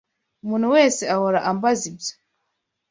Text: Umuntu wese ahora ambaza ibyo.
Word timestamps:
Umuntu 0.43 0.67
wese 0.75 1.03
ahora 1.15 1.39
ambaza 1.51 1.83
ibyo. 1.91 2.13